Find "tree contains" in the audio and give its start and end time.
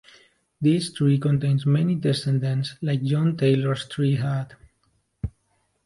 0.91-1.67